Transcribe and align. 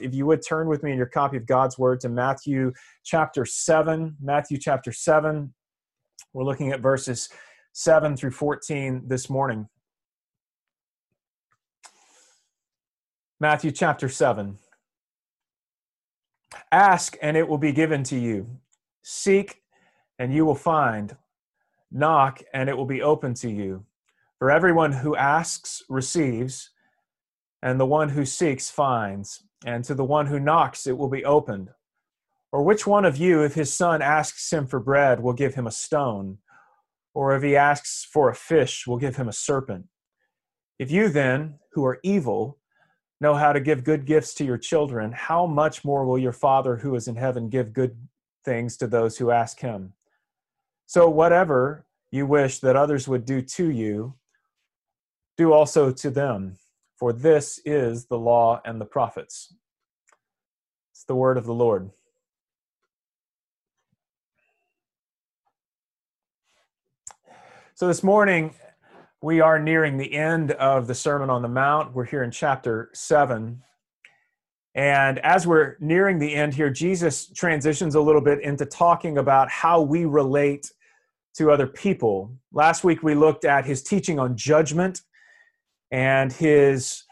if 0.00 0.14
you 0.14 0.26
would 0.26 0.42
turn 0.46 0.68
with 0.68 0.82
me 0.82 0.90
in 0.90 0.96
your 0.96 1.06
copy 1.06 1.36
of 1.36 1.46
God's 1.46 1.78
Word 1.78 2.00
to 2.00 2.08
Matthew 2.08 2.72
chapter 3.04 3.44
7. 3.44 4.16
Matthew 4.20 4.58
chapter 4.58 4.92
7. 4.92 5.54
We're 6.32 6.44
looking 6.44 6.72
at 6.72 6.80
verses 6.80 7.28
7 7.72 8.16
through 8.16 8.32
14 8.32 9.04
this 9.06 9.30
morning. 9.30 9.68
Matthew 13.38 13.70
chapter 13.70 14.08
7. 14.08 14.58
Ask, 16.72 17.16
and 17.22 17.36
it 17.36 17.48
will 17.48 17.58
be 17.58 17.72
given 17.72 18.02
to 18.04 18.18
you. 18.18 18.46
Seek, 19.02 19.62
and 20.18 20.34
you 20.34 20.44
will 20.44 20.54
find. 20.54 21.16
Knock, 21.92 22.42
and 22.52 22.68
it 22.68 22.76
will 22.76 22.86
be 22.86 23.02
open 23.02 23.34
to 23.34 23.50
you. 23.50 23.84
For 24.38 24.50
everyone 24.50 24.92
who 24.92 25.14
asks 25.14 25.82
receives, 25.88 26.70
and 27.62 27.80
the 27.80 27.86
one 27.86 28.10
who 28.10 28.24
seeks 28.24 28.70
finds 28.70 29.45
and 29.64 29.84
to 29.84 29.94
the 29.94 30.04
one 30.04 30.26
who 30.26 30.38
knocks 30.38 30.86
it 30.86 30.98
will 30.98 31.08
be 31.08 31.24
opened. 31.24 31.70
Or 32.52 32.62
which 32.62 32.86
one 32.86 33.04
of 33.04 33.16
you, 33.16 33.42
if 33.42 33.54
his 33.54 33.72
son 33.72 34.02
asks 34.02 34.52
him 34.52 34.66
for 34.66 34.80
bread, 34.80 35.20
will 35.20 35.32
give 35.32 35.54
him 35.54 35.66
a 35.66 35.72
stone? 35.72 36.38
Or 37.14 37.34
if 37.34 37.42
he 37.42 37.56
asks 37.56 38.04
for 38.04 38.28
a 38.28 38.34
fish, 38.34 38.86
will 38.86 38.98
give 38.98 39.16
him 39.16 39.28
a 39.28 39.32
serpent? 39.32 39.86
If 40.78 40.90
you 40.90 41.08
then, 41.08 41.58
who 41.72 41.84
are 41.84 41.98
evil, 42.02 42.58
know 43.20 43.34
how 43.34 43.52
to 43.52 43.60
give 43.60 43.84
good 43.84 44.04
gifts 44.04 44.34
to 44.34 44.44
your 44.44 44.58
children, 44.58 45.12
how 45.12 45.46
much 45.46 45.84
more 45.84 46.04
will 46.04 46.18
your 46.18 46.32
Father 46.32 46.76
who 46.76 46.94
is 46.94 47.08
in 47.08 47.16
heaven 47.16 47.48
give 47.48 47.72
good 47.72 47.96
things 48.44 48.76
to 48.76 48.86
those 48.86 49.16
who 49.16 49.30
ask 49.30 49.60
him? 49.60 49.94
So, 50.86 51.08
whatever 51.08 51.86
you 52.10 52.26
wish 52.26 52.60
that 52.60 52.76
others 52.76 53.08
would 53.08 53.24
do 53.24 53.42
to 53.42 53.70
you, 53.70 54.14
do 55.36 55.52
also 55.52 55.90
to 55.90 56.10
them 56.10 56.56
for 56.96 57.12
this 57.12 57.60
is 57.64 58.06
the 58.06 58.18
law 58.18 58.60
and 58.64 58.80
the 58.80 58.86
prophets. 58.86 59.54
It's 60.92 61.04
the 61.04 61.14
word 61.14 61.36
of 61.36 61.44
the 61.44 61.54
Lord. 61.54 61.90
So 67.74 67.86
this 67.86 68.02
morning, 68.02 68.54
we 69.20 69.40
are 69.40 69.58
nearing 69.58 69.98
the 69.98 70.14
end 70.14 70.52
of 70.52 70.86
the 70.86 70.94
Sermon 70.94 71.28
on 71.28 71.42
the 71.42 71.48
Mount. 71.48 71.94
We're 71.94 72.06
here 72.06 72.22
in 72.22 72.30
chapter 72.30 72.90
7. 72.94 73.62
And 74.74 75.18
as 75.18 75.46
we're 75.46 75.76
nearing 75.80 76.18
the 76.18 76.34
end 76.34 76.54
here, 76.54 76.70
Jesus 76.70 77.26
transitions 77.26 77.94
a 77.94 78.00
little 78.00 78.20
bit 78.22 78.40
into 78.42 78.64
talking 78.64 79.18
about 79.18 79.50
how 79.50 79.82
we 79.82 80.06
relate 80.06 80.70
to 81.36 81.50
other 81.50 81.66
people. 81.66 82.32
Last 82.52 82.84
week, 82.84 83.02
we 83.02 83.14
looked 83.14 83.44
at 83.44 83.66
his 83.66 83.82
teaching 83.82 84.18
on 84.18 84.36
judgment 84.36 85.02
and 85.90 86.32
his 86.32 87.04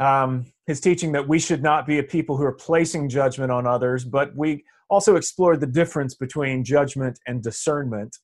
um, 0.00 0.46
his 0.66 0.80
teaching 0.80 1.12
that 1.12 1.26
we 1.26 1.38
should 1.38 1.62
not 1.62 1.86
be 1.86 1.98
a 1.98 2.02
people 2.02 2.36
who 2.36 2.44
are 2.44 2.52
placing 2.52 3.08
judgment 3.08 3.50
on 3.50 3.66
others, 3.66 4.04
but 4.04 4.34
we 4.36 4.64
also 4.90 5.16
explored 5.16 5.60
the 5.60 5.66
difference 5.66 6.14
between 6.14 6.62
judgment 6.62 7.18
and 7.26 7.42
discernment. 7.42 8.16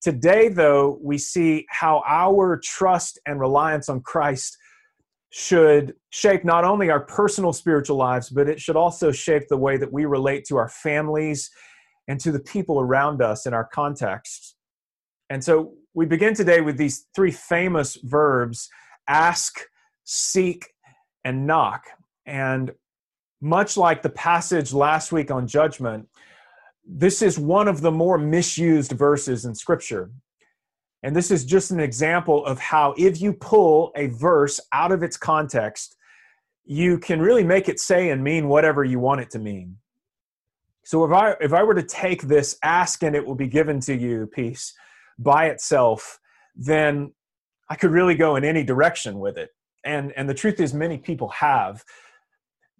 Today, 0.00 0.48
though, 0.48 0.98
we 1.02 1.18
see 1.18 1.66
how 1.68 2.02
our 2.06 2.58
trust 2.64 3.18
and 3.26 3.38
reliance 3.38 3.90
on 3.90 4.00
Christ 4.00 4.56
should 5.30 5.94
shape 6.10 6.44
not 6.44 6.64
only 6.64 6.90
our 6.90 7.00
personal 7.00 7.52
spiritual 7.52 7.96
lives, 7.96 8.30
but 8.30 8.48
it 8.48 8.60
should 8.60 8.76
also 8.76 9.12
shape 9.12 9.44
the 9.48 9.56
way 9.56 9.76
that 9.76 9.92
we 9.92 10.04
relate 10.06 10.44
to 10.46 10.56
our 10.56 10.68
families 10.68 11.50
and 12.08 12.18
to 12.20 12.32
the 12.32 12.40
people 12.40 12.80
around 12.80 13.22
us 13.22 13.46
in 13.46 13.54
our 13.54 13.64
context. 13.64 14.56
And 15.28 15.44
so 15.44 15.74
we 15.94 16.06
begin 16.06 16.34
today 16.34 16.60
with 16.60 16.76
these 16.76 17.06
three 17.14 17.30
famous 17.30 17.96
verbs 18.02 18.68
ask, 19.10 19.60
seek, 20.04 20.68
and 21.24 21.46
knock. 21.46 21.84
And 22.24 22.72
much 23.40 23.76
like 23.76 24.02
the 24.02 24.10
passage 24.10 24.72
last 24.72 25.10
week 25.10 25.30
on 25.30 25.46
judgment, 25.46 26.08
this 26.86 27.20
is 27.20 27.38
one 27.38 27.68
of 27.68 27.80
the 27.80 27.90
more 27.90 28.18
misused 28.18 28.92
verses 28.92 29.44
in 29.44 29.54
Scripture. 29.54 30.10
And 31.02 31.16
this 31.16 31.30
is 31.30 31.44
just 31.44 31.70
an 31.70 31.80
example 31.80 32.44
of 32.44 32.58
how, 32.58 32.94
if 32.96 33.20
you 33.20 33.32
pull 33.32 33.90
a 33.96 34.06
verse 34.08 34.60
out 34.72 34.92
of 34.92 35.02
its 35.02 35.16
context, 35.16 35.96
you 36.64 36.98
can 36.98 37.20
really 37.20 37.42
make 37.42 37.68
it 37.68 37.80
say 37.80 38.10
and 38.10 38.22
mean 38.22 38.48
whatever 38.48 38.84
you 38.84 39.00
want 39.00 39.20
it 39.20 39.30
to 39.30 39.38
mean. 39.38 39.76
So 40.84 41.04
if 41.04 41.12
I 41.12 41.34
if 41.40 41.52
I 41.52 41.62
were 41.62 41.74
to 41.74 41.82
take 41.82 42.22
this 42.22 42.56
ask 42.62 43.02
and 43.02 43.16
it 43.16 43.24
will 43.24 43.34
be 43.34 43.48
given 43.48 43.80
to 43.80 43.94
you 43.94 44.26
piece 44.26 44.74
by 45.18 45.46
itself, 45.46 46.18
then 46.54 47.12
I 47.70 47.76
could 47.76 47.92
really 47.92 48.16
go 48.16 48.34
in 48.34 48.44
any 48.44 48.64
direction 48.64 49.20
with 49.20 49.38
it. 49.38 49.50
And, 49.84 50.12
and 50.16 50.28
the 50.28 50.34
truth 50.34 50.58
is, 50.60 50.74
many 50.74 50.98
people 50.98 51.28
have. 51.28 51.84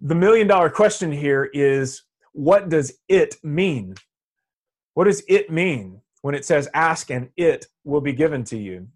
The 0.01 0.17
million 0.17 0.49
dollar 0.49 0.69
question 0.69 1.13
here 1.13 1.49
is 1.55 2.03
what 2.33 2.69
does 2.69 2.99
it 3.09 3.37
mean? 3.45 3.95
What 4.95 5.05
does 5.05 5.23
it 5.29 5.51
mean 5.51 6.03
when 6.23 6.35
it 6.35 6.45
says 6.45 6.69
ask 6.75 7.11
and 7.11 7.31
it 7.37 7.67
will 7.85 8.01
be 8.01 8.13
given 8.13 8.43
to 8.45 8.59
you? 8.59 8.89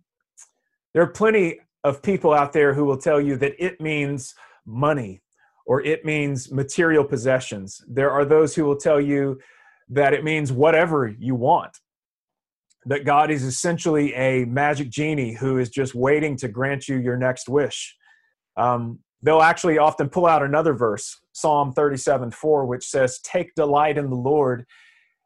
There 0.93 1.03
are 1.03 1.09
plenty 1.09 1.61
of 1.85 2.03
people 2.03 2.35
out 2.35 2.53
there 2.53 2.75
who 2.75 2.85
will 2.85 2.99
tell 2.99 3.21
you 3.21 3.37
that 3.37 3.55
it 3.59 3.81
means 3.81 4.35
money 4.67 5.23
or 5.67 5.83
it 5.83 6.05
means 6.05 6.51
material 6.51 7.05
possessions. 7.05 7.83
There 7.89 8.11
are 8.11 8.25
those 8.25 8.55
who 8.55 8.65
will 8.65 8.77
tell 8.77 9.01
you 9.01 9.39
that 9.89 10.13
it 10.13 10.25
means 10.25 10.51
whatever 10.51 11.07
you 11.07 11.35
want 11.35 11.79
that 12.87 13.05
God 13.05 13.31
is 13.31 13.43
essentially 13.43 14.15
a 14.15 14.45
magic 14.45 14.91
genie 14.91 15.33
who 15.33 15.59
is 15.59 15.71
just 15.71 15.95
waiting 15.95 16.37
to 16.39 16.49
grant 16.49 16.89
you 16.89 16.97
your 16.97 17.17
next 17.17 17.49
wish. 17.49 17.97
Um, 18.57 19.01
they'll 19.23 19.43
actually 19.43 19.79
often 19.79 20.09
pull 20.09 20.27
out 20.27 20.43
another 20.43 20.75
verse, 20.75 21.19
Psalm 21.33 21.73
37 21.73 22.31
4, 22.31 22.67
which 22.67 22.87
says, 22.87 23.19
Take 23.21 23.55
delight 23.55 23.97
in 23.97 24.11
the 24.11 24.17
Lord, 24.17 24.67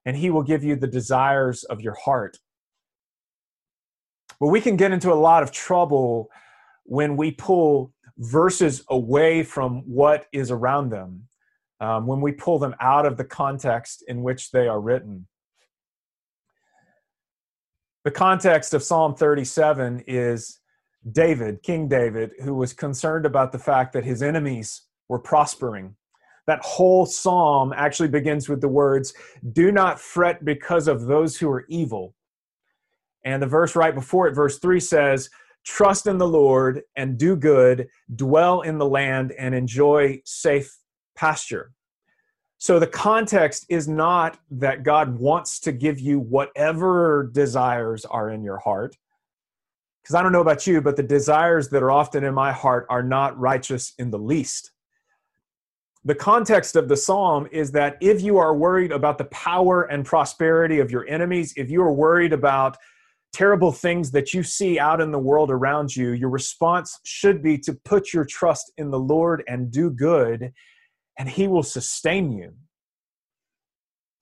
and 0.06 0.16
he 0.16 0.30
will 0.30 0.42
give 0.42 0.62
you 0.62 0.76
the 0.76 0.86
desires 0.86 1.64
of 1.64 1.80
your 1.80 1.94
heart. 1.94 2.38
But 4.40 4.48
we 4.48 4.60
can 4.60 4.76
get 4.76 4.92
into 4.92 5.12
a 5.12 5.14
lot 5.14 5.42
of 5.42 5.50
trouble 5.50 6.30
when 6.84 7.16
we 7.16 7.32
pull 7.32 7.92
verses 8.18 8.84
away 8.88 9.42
from 9.42 9.82
what 9.86 10.26
is 10.32 10.50
around 10.50 10.90
them, 10.90 11.24
um, 11.80 12.06
when 12.06 12.20
we 12.20 12.32
pull 12.32 12.58
them 12.58 12.74
out 12.80 13.04
of 13.04 13.16
the 13.16 13.24
context 13.24 14.04
in 14.08 14.22
which 14.22 14.50
they 14.50 14.68
are 14.68 14.80
written. 14.80 15.26
The 18.08 18.14
context 18.14 18.72
of 18.72 18.82
Psalm 18.82 19.14
37 19.14 20.04
is 20.06 20.60
David, 21.12 21.62
King 21.62 21.88
David, 21.88 22.30
who 22.42 22.54
was 22.54 22.72
concerned 22.72 23.26
about 23.26 23.52
the 23.52 23.58
fact 23.58 23.92
that 23.92 24.02
his 24.02 24.22
enemies 24.22 24.84
were 25.10 25.18
prospering. 25.18 25.94
That 26.46 26.62
whole 26.62 27.04
psalm 27.04 27.74
actually 27.76 28.08
begins 28.08 28.48
with 28.48 28.62
the 28.62 28.68
words, 28.68 29.12
Do 29.52 29.72
not 29.72 30.00
fret 30.00 30.42
because 30.42 30.88
of 30.88 31.04
those 31.04 31.36
who 31.36 31.50
are 31.50 31.66
evil. 31.68 32.14
And 33.26 33.42
the 33.42 33.46
verse 33.46 33.76
right 33.76 33.94
before 33.94 34.26
it, 34.26 34.34
verse 34.34 34.58
3 34.58 34.80
says, 34.80 35.28
Trust 35.66 36.06
in 36.06 36.16
the 36.16 36.26
Lord 36.26 36.80
and 36.96 37.18
do 37.18 37.36
good, 37.36 37.88
dwell 38.16 38.62
in 38.62 38.78
the 38.78 38.88
land 38.88 39.32
and 39.32 39.54
enjoy 39.54 40.22
safe 40.24 40.74
pasture. 41.14 41.72
So 42.58 42.80
the 42.80 42.88
context 42.88 43.66
is 43.68 43.86
not 43.86 44.38
that 44.50 44.82
God 44.82 45.16
wants 45.16 45.60
to 45.60 45.72
give 45.72 46.00
you 46.00 46.18
whatever 46.18 47.30
desires 47.32 48.04
are 48.04 48.30
in 48.30 48.42
your 48.42 48.58
heart. 48.58 48.96
Because 50.02 50.16
I 50.16 50.22
don't 50.22 50.32
know 50.32 50.40
about 50.40 50.66
you, 50.66 50.80
but 50.80 50.96
the 50.96 51.04
desires 51.04 51.68
that 51.68 51.84
are 51.84 51.92
often 51.92 52.24
in 52.24 52.34
my 52.34 52.50
heart 52.50 52.86
are 52.90 53.02
not 53.02 53.38
righteous 53.38 53.94
in 53.98 54.10
the 54.10 54.18
least. 54.18 54.72
The 56.04 56.16
context 56.16 56.74
of 56.74 56.88
the 56.88 56.96
psalm 56.96 57.46
is 57.52 57.70
that 57.72 57.96
if 58.00 58.22
you 58.22 58.38
are 58.38 58.56
worried 58.56 58.90
about 58.90 59.18
the 59.18 59.26
power 59.26 59.84
and 59.84 60.04
prosperity 60.04 60.80
of 60.80 60.90
your 60.90 61.06
enemies, 61.08 61.52
if 61.56 61.70
you 61.70 61.80
are 61.82 61.92
worried 61.92 62.32
about 62.32 62.76
terrible 63.32 63.70
things 63.70 64.10
that 64.12 64.32
you 64.32 64.42
see 64.42 64.80
out 64.80 65.00
in 65.00 65.12
the 65.12 65.18
world 65.18 65.50
around 65.50 65.94
you, 65.94 66.10
your 66.10 66.30
response 66.30 66.98
should 67.04 67.40
be 67.40 67.58
to 67.58 67.74
put 67.84 68.12
your 68.12 68.24
trust 68.24 68.72
in 68.78 68.90
the 68.90 68.98
Lord 68.98 69.44
and 69.46 69.70
do 69.70 69.90
good 69.90 70.52
and 71.18 71.28
he 71.28 71.48
will 71.48 71.64
sustain 71.64 72.32
you. 72.32 72.54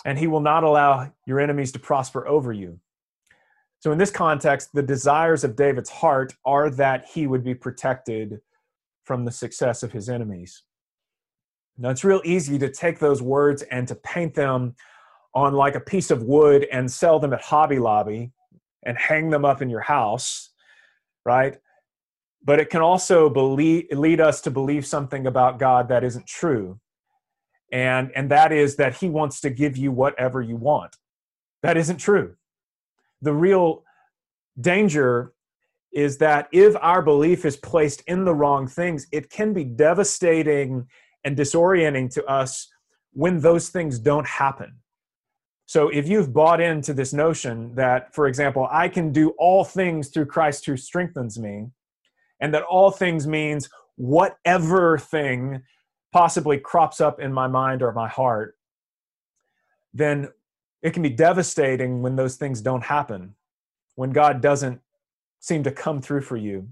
And 0.04 0.18
he 0.18 0.26
will 0.26 0.40
not 0.40 0.64
allow 0.64 1.12
your 1.26 1.40
enemies 1.40 1.72
to 1.72 1.78
prosper 1.78 2.26
over 2.26 2.52
you. 2.52 2.80
So, 3.80 3.92
in 3.92 3.98
this 3.98 4.10
context, 4.10 4.70
the 4.72 4.82
desires 4.82 5.44
of 5.44 5.56
David's 5.56 5.90
heart 5.90 6.34
are 6.44 6.70
that 6.70 7.06
he 7.12 7.26
would 7.26 7.44
be 7.44 7.54
protected 7.54 8.40
from 9.04 9.24
the 9.24 9.30
success 9.30 9.82
of 9.82 9.92
his 9.92 10.08
enemies. 10.08 10.62
Now, 11.76 11.90
it's 11.90 12.04
real 12.04 12.22
easy 12.24 12.58
to 12.58 12.70
take 12.70 12.98
those 12.98 13.20
words 13.20 13.62
and 13.62 13.86
to 13.88 13.94
paint 13.96 14.34
them 14.34 14.74
on 15.34 15.52
like 15.52 15.74
a 15.74 15.80
piece 15.80 16.10
of 16.10 16.22
wood 16.22 16.66
and 16.72 16.90
sell 16.90 17.18
them 17.18 17.34
at 17.34 17.42
Hobby 17.42 17.78
Lobby 17.78 18.32
and 18.84 18.96
hang 18.96 19.28
them 19.28 19.44
up 19.44 19.60
in 19.60 19.68
your 19.68 19.82
house, 19.82 20.50
right? 21.24 21.58
But 22.42 22.60
it 22.60 22.70
can 22.70 22.80
also 22.80 23.28
believe, 23.28 23.86
lead 23.90 24.20
us 24.20 24.40
to 24.42 24.50
believe 24.50 24.86
something 24.86 25.26
about 25.26 25.58
God 25.58 25.88
that 25.88 26.04
isn't 26.04 26.26
true 26.26 26.80
and 27.72 28.10
and 28.14 28.30
that 28.30 28.52
is 28.52 28.76
that 28.76 28.96
he 28.96 29.08
wants 29.08 29.40
to 29.40 29.50
give 29.50 29.76
you 29.76 29.90
whatever 29.90 30.40
you 30.40 30.56
want 30.56 30.96
that 31.62 31.76
isn't 31.76 31.98
true 31.98 32.34
the 33.22 33.32
real 33.32 33.82
danger 34.60 35.32
is 35.92 36.18
that 36.18 36.48
if 36.52 36.76
our 36.80 37.02
belief 37.02 37.44
is 37.44 37.56
placed 37.56 38.02
in 38.06 38.24
the 38.24 38.34
wrong 38.34 38.66
things 38.66 39.06
it 39.12 39.30
can 39.30 39.52
be 39.52 39.64
devastating 39.64 40.86
and 41.26 41.36
disorienting 41.36 42.08
to 42.14 42.24
us 42.26 42.68
when 43.16 43.40
those 43.40 43.70
things 43.70 43.98
don't 43.98 44.26
happen. 44.26 44.74
So 45.64 45.88
if 45.88 46.06
you've 46.06 46.32
bought 46.32 46.60
into 46.60 46.94
this 46.94 47.12
notion 47.12 47.74
that, 47.74 48.14
for 48.14 48.28
example, 48.28 48.68
I 48.70 48.88
can 48.88 49.10
do 49.10 49.30
all 49.30 49.64
things 49.64 50.08
through 50.08 50.26
Christ 50.26 50.64
who 50.66 50.76
strengthens 50.76 51.38
me, 51.38 51.66
and 52.40 52.54
that 52.54 52.62
all 52.62 52.90
things 52.90 53.26
means 53.26 53.68
whatever 53.96 54.98
thing 54.98 55.62
possibly 56.16 56.56
crops 56.56 56.98
up 56.98 57.20
in 57.20 57.30
my 57.30 57.46
mind 57.46 57.82
or 57.82 57.92
my 57.92 58.08
heart, 58.08 58.56
then 59.92 60.26
it 60.80 60.94
can 60.94 61.02
be 61.02 61.10
devastating 61.10 62.00
when 62.00 62.16
those 62.16 62.36
things 62.36 62.62
don't 62.62 62.84
happen, 62.84 63.34
when 63.96 64.12
God 64.12 64.40
doesn't 64.40 64.80
seem 65.40 65.62
to 65.64 65.70
come 65.70 66.00
through 66.00 66.22
for 66.22 66.38
you. 66.38 66.70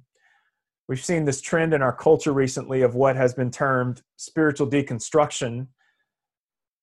We've 0.89 1.05
seen 1.05 1.27
this 1.27 1.43
trend 1.43 1.75
in 1.75 1.83
our 1.83 1.93
culture 1.93 2.33
recently 2.33 2.81
of 2.81 2.95
what 2.95 3.17
has 3.17 3.35
been 3.35 3.51
termed 3.51 4.01
spiritual 4.17 4.67
deconstruction. 4.67 5.67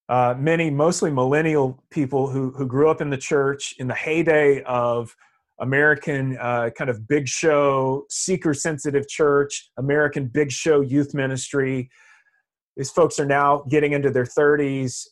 Uh, 0.08 0.36
many, 0.38 0.70
mostly 0.70 1.10
millennial 1.10 1.84
people 1.90 2.30
who, 2.30 2.52
who 2.52 2.68
grew 2.68 2.92
up 2.92 3.02
in 3.02 3.10
the 3.10 3.18
church 3.18 3.74
in 3.80 3.88
the 3.88 3.96
heyday 3.96 4.62
of 4.68 5.16
American 5.60 6.38
uh, 6.40 6.70
kind 6.78 6.92
of 6.92 7.08
big 7.08 7.28
show, 7.28 8.06
seeker 8.12 8.54
sensitive 8.54 9.08
church, 9.08 9.72
American 9.80 10.28
big 10.28 10.52
show 10.52 10.82
youth 10.82 11.16
ministry. 11.16 11.90
These 12.78 12.92
folks 12.92 13.20
are 13.20 13.26
now 13.26 13.64
getting 13.70 13.94
into 13.94 14.10
their 14.10 14.26
30s 14.26 15.08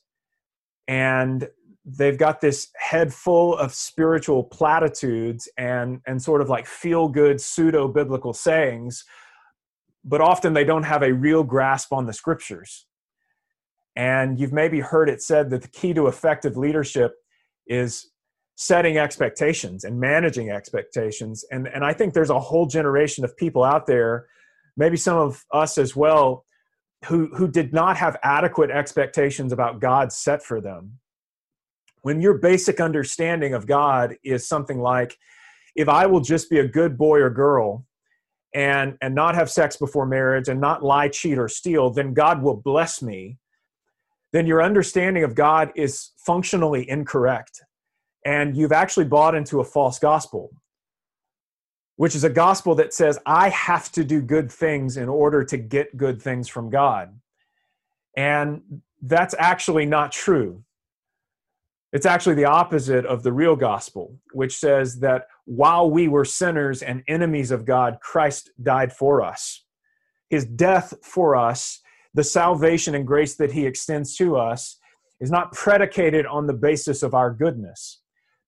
and 0.88 1.48
they've 1.86 2.18
got 2.18 2.42
this 2.42 2.70
head 2.78 3.14
full 3.14 3.58
of 3.58 3.74
spiritual 3.74 4.44
platitudes 4.44 5.48
and, 5.58 6.02
and 6.08 6.22
sort 6.22 6.42
of 6.42 6.50
like 6.50 6.66
feel 6.66 7.08
good 7.08 7.40
pseudo 7.42 7.88
biblical 7.88 8.34
sayings, 8.34 9.04
but 10.04 10.22
often 10.22 10.54
they 10.54 10.64
don't 10.64 10.84
have 10.84 11.04
a 11.04 11.14
real 11.14 11.44
grasp 11.44 11.92
on 11.92 12.06
the 12.06 12.14
scriptures. 12.14 12.86
And 13.96 14.40
you've 14.40 14.54
maybe 14.54 14.80
heard 14.80 15.10
it 15.10 15.22
said 15.22 15.50
that 15.50 15.62
the 15.62 15.68
key 15.68 15.94
to 15.94 16.08
effective 16.08 16.56
leadership 16.58 17.16
is 17.68 18.12
setting 18.56 18.98
expectations 18.98 19.84
and 19.84 20.00
managing 20.00 20.50
expectations. 20.50 21.46
And, 21.52 21.68
and 21.68 21.84
I 21.84 21.94
think 21.94 22.14
there's 22.14 22.30
a 22.30 22.40
whole 22.40 22.66
generation 22.66 23.24
of 23.24 23.36
people 23.38 23.64
out 23.64 23.88
there, 23.88 24.28
maybe 24.76 24.98
some 24.98 25.18
of 25.18 25.44
us 25.54 25.78
as 25.78 25.96
well, 25.96 26.46
who, 27.06 27.28
who 27.36 27.48
did 27.48 27.74
not 27.74 27.98
have 27.98 28.18
adequate 28.24 28.72
expectations 28.72 29.54
about 29.54 29.80
God 29.80 30.12
set 30.12 30.44
for 30.44 30.60
them. 30.60 31.00
When 32.02 32.22
your 32.22 32.36
basic 32.36 32.80
understanding 32.80 33.54
of 33.54 33.68
God 33.68 34.16
is 34.24 34.48
something 34.48 34.80
like, 34.80 35.18
if 35.76 35.90
I 35.90 36.06
will 36.06 36.22
just 36.22 36.50
be 36.50 36.60
a 36.60 36.68
good 36.68 36.98
boy 36.98 37.20
or 37.20 37.30
girl 37.30 37.86
and, 38.54 38.98
and 39.02 39.16
not 39.16 39.36
have 39.36 39.50
sex 39.50 39.78
before 39.78 40.06
marriage 40.06 40.48
and 40.48 40.60
not 40.60 40.84
lie, 40.84 41.10
cheat, 41.10 41.38
or 41.38 41.48
steal, 41.48 41.90
then 41.90 42.14
God 42.14 42.42
will 42.42 42.56
bless 42.56 43.02
me, 43.02 43.38
then 44.34 44.46
your 44.46 44.62
understanding 44.62 45.24
of 45.24 45.36
God 45.36 45.72
is 45.76 46.12
functionally 46.18 46.90
incorrect 46.90 47.62
and 48.26 48.56
you've 48.56 48.72
actually 48.72 49.06
bought 49.06 49.36
into 49.36 49.60
a 49.60 49.64
false 49.64 50.00
gospel, 50.00 50.52
which 52.00 52.16
is 52.16 52.24
a 52.24 52.30
gospel 52.30 52.76
that 52.76 52.94
says, 52.94 53.20
I 53.26 53.50
have 53.50 53.92
to 53.92 54.06
do 54.06 54.22
good 54.22 54.50
things 54.50 54.96
in 54.96 55.10
order 55.10 55.44
to 55.44 55.58
get 55.58 55.98
good 55.98 56.22
things 56.22 56.48
from 56.48 56.70
God. 56.70 57.20
And 58.16 58.62
that's 59.02 59.36
actually 59.38 59.86
not 59.86 60.14
true. 60.14 60.64
It's 61.92 62.06
actually 62.06 62.36
the 62.36 62.46
opposite 62.46 63.06
of 63.06 63.22
the 63.24 63.34
real 63.34 63.58
gospel, 63.58 64.18
which 64.32 64.58
says 64.58 65.02
that 65.02 65.28
while 65.44 65.92
we 65.92 66.08
were 66.08 66.24
sinners 66.24 66.84
and 66.84 67.04
enemies 67.10 67.52
of 67.52 67.66
God, 67.66 67.98
Christ 68.02 68.50
died 68.64 68.94
for 68.94 69.22
us. 69.22 69.66
His 70.30 70.46
death 70.46 70.94
for 71.04 71.36
us, 71.36 71.82
the 72.14 72.24
salvation 72.24 72.96
and 72.96 73.06
grace 73.06 73.36
that 73.36 73.52
he 73.52 73.66
extends 73.66 74.16
to 74.16 74.38
us, 74.38 74.78
is 75.20 75.32
not 75.32 75.52
predicated 75.52 76.26
on 76.26 76.48
the 76.48 76.54
basis 76.54 77.04
of 77.04 77.14
our 77.14 77.30
goodness 77.30 77.99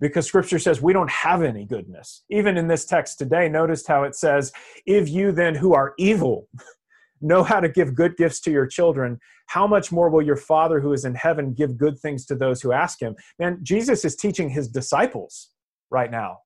because 0.01 0.25
scripture 0.25 0.59
says 0.59 0.81
we 0.81 0.92
don't 0.92 1.09
have 1.09 1.44
any 1.44 1.63
goodness. 1.63 2.24
Even 2.30 2.57
in 2.57 2.68
this 2.68 2.86
text 2.86 3.19
today, 3.19 3.48
notice 3.48 3.86
how 3.88 4.03
it 4.03 4.15
says, 4.15 4.51
If 4.86 5.07
you 5.07 5.31
then 5.31 5.56
who 5.56 5.74
are 5.74 5.94
evil 5.98 6.50
know 7.21 7.44
how 7.44 7.59
to 7.59 7.69
give 7.69 7.94
good 7.94 8.18
gifts 8.18 8.42
to 8.42 8.51
your 8.51 8.65
children, 8.65 9.19
how 9.45 9.68
much 9.68 9.92
more 9.92 10.09
will 10.09 10.24
your 10.24 10.36
Father 10.36 10.80
who 10.81 10.92
is 10.92 11.06
in 11.06 11.13
heaven 11.13 11.53
give 11.53 11.77
good 11.77 12.00
things 12.00 12.25
to 12.25 12.36
those 12.36 12.62
who 12.62 12.71
ask 12.71 13.00
him? 13.00 13.15
Man, 13.38 13.59
Jesus 13.62 14.03
is 14.03 14.15
teaching 14.15 14.50
his 14.50 14.68
disciples 14.68 15.50
right 15.92 16.09
now. 16.09 16.39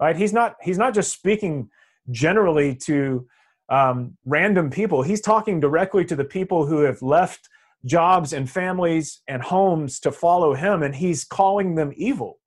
Right? 0.00 0.16
He's 0.16 0.32
not 0.32 0.54
he's 0.62 0.78
not 0.78 0.94
just 0.94 1.12
speaking 1.12 1.68
generally 2.10 2.74
to 2.76 3.26
um, 3.68 4.16
random 4.24 4.70
people. 4.70 5.02
He's 5.02 5.20
talking 5.20 5.60
directly 5.60 6.04
to 6.04 6.16
the 6.16 6.24
people 6.24 6.66
who 6.66 6.80
have 6.82 7.02
left 7.02 7.48
jobs 7.84 8.32
and 8.32 8.48
families 8.48 9.22
and 9.26 9.42
homes 9.42 9.98
to 10.00 10.12
follow 10.12 10.54
him, 10.54 10.84
and 10.84 10.94
he's 10.94 11.24
calling 11.24 11.74
them 11.74 11.92
evil 11.96 12.38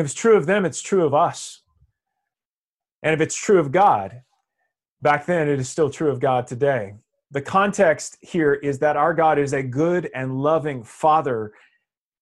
if 0.00 0.06
it's 0.06 0.14
true 0.14 0.36
of 0.36 0.46
them, 0.46 0.64
it's 0.64 0.82
true 0.82 1.04
of 1.04 1.14
us. 1.14 1.62
And 3.02 3.14
if 3.14 3.20
it's 3.20 3.36
true 3.36 3.58
of 3.58 3.72
God, 3.72 4.22
back 5.00 5.26
then, 5.26 5.48
it 5.48 5.58
is 5.58 5.68
still 5.68 5.90
true 5.90 6.10
of 6.10 6.20
God 6.20 6.46
today. 6.46 6.94
The 7.30 7.42
context 7.42 8.18
here 8.20 8.54
is 8.54 8.78
that 8.80 8.96
our 8.96 9.14
God 9.14 9.38
is 9.38 9.52
a 9.52 9.62
good 9.62 10.10
and 10.14 10.40
loving 10.40 10.84
Father, 10.84 11.52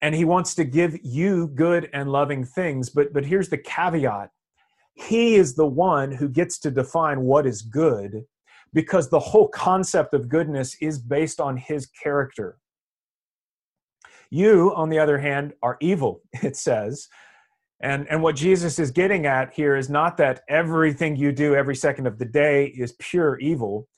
and 0.03 0.15
He 0.15 0.25
wants 0.25 0.55
to 0.56 0.65
give 0.65 0.99
you 1.03 1.49
good 1.49 1.91
and 1.93 2.11
loving 2.11 2.44
things. 2.44 2.91
But, 2.91 3.12
but 3.12 3.25
here's 3.25 3.49
the 3.49 3.59
caveat 3.59 4.31
He 4.94 5.35
is 5.35 5.55
the 5.55 5.67
one 5.67 6.12
who 6.12 6.29
gets 6.29 6.59
to 6.61 6.70
define 6.70 7.20
what 7.23 7.47
is 7.47 7.62
good 7.62 8.25
because 8.73 9.09
the 9.09 9.20
whole 9.20 9.49
concept 9.49 10.15
of 10.15 10.29
goodness 10.29 10.77
is 10.81 10.99
based 10.99 11.41
on 11.41 11.56
His 11.56 11.87
character. 11.87 12.59
You, 14.31 14.75
on 14.75 14.88
the 14.88 14.99
other 14.99 15.19
hand, 15.19 15.53
are 15.62 15.77
evil, 15.81 16.23
it 16.43 16.56
says. 16.56 17.09
And, 17.81 18.09
and 18.09 18.23
what 18.23 18.37
Jesus 18.37 18.79
is 18.79 18.91
getting 18.91 19.26
at 19.26 19.53
here 19.53 19.76
is 19.76 19.91
not 19.91 20.17
that 20.17 20.43
everything 20.49 21.17
you 21.17 21.32
do 21.32 21.55
every 21.55 21.76
second 21.76 22.06
of 22.06 22.19
the 22.19 22.25
day 22.25 22.67
is 22.67 22.94
pure 22.99 23.38
evil. 23.38 23.88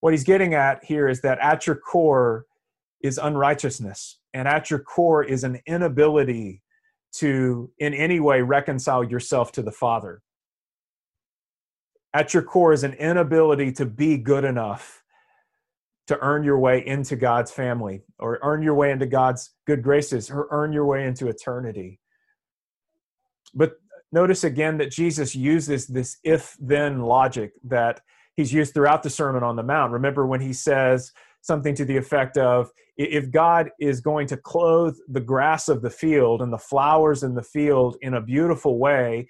What 0.00 0.12
he's 0.12 0.24
getting 0.24 0.54
at 0.54 0.84
here 0.84 1.08
is 1.08 1.20
that 1.22 1.38
at 1.40 1.66
your 1.66 1.76
core 1.76 2.44
is 3.02 3.18
unrighteousness, 3.18 4.18
and 4.34 4.46
at 4.48 4.70
your 4.70 4.80
core 4.80 5.24
is 5.24 5.44
an 5.44 5.60
inability 5.66 6.62
to, 7.14 7.70
in 7.78 7.94
any 7.94 8.20
way, 8.20 8.42
reconcile 8.42 9.04
yourself 9.04 9.52
to 9.52 9.62
the 9.62 9.72
Father. 9.72 10.20
At 12.12 12.34
your 12.34 12.42
core 12.42 12.72
is 12.72 12.84
an 12.84 12.94
inability 12.94 13.72
to 13.72 13.86
be 13.86 14.18
good 14.18 14.44
enough 14.44 15.02
to 16.08 16.18
earn 16.20 16.42
your 16.42 16.58
way 16.58 16.84
into 16.86 17.16
God's 17.16 17.50
family, 17.50 18.02
or 18.18 18.38
earn 18.42 18.62
your 18.62 18.74
way 18.74 18.90
into 18.90 19.06
God's 19.06 19.54
good 19.66 19.82
graces, 19.82 20.30
or 20.30 20.48
earn 20.50 20.72
your 20.72 20.86
way 20.86 21.06
into 21.06 21.28
eternity. 21.28 22.00
But 23.54 23.72
notice 24.12 24.44
again 24.44 24.78
that 24.78 24.90
Jesus 24.90 25.34
uses 25.34 25.86
this 25.86 26.18
if 26.24 26.56
then 26.60 27.02
logic 27.02 27.52
that 27.64 28.00
he's 28.36 28.52
used 28.52 28.74
throughout 28.74 29.02
the 29.02 29.10
Sermon 29.10 29.42
on 29.42 29.56
the 29.56 29.62
Mount. 29.62 29.92
Remember 29.92 30.26
when 30.26 30.40
he 30.40 30.52
says 30.52 31.12
something 31.40 31.74
to 31.74 31.84
the 31.84 31.96
effect 31.96 32.36
of 32.36 32.70
if 32.96 33.30
God 33.30 33.70
is 33.78 34.00
going 34.00 34.26
to 34.28 34.36
clothe 34.36 34.96
the 35.08 35.20
grass 35.20 35.68
of 35.68 35.82
the 35.82 35.90
field 35.90 36.42
and 36.42 36.52
the 36.52 36.58
flowers 36.58 37.22
in 37.22 37.34
the 37.34 37.42
field 37.42 37.96
in 38.00 38.14
a 38.14 38.20
beautiful 38.20 38.78
way, 38.78 39.28